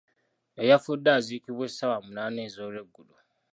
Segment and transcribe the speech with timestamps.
[0.61, 3.15] Eyafudde azikibwa essaawa munaana ez'olweggulo.